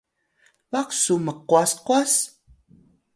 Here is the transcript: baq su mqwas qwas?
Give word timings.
baq 0.71 0.89
su 1.01 1.15
mqwas 1.25 1.71
qwas? 1.85 2.13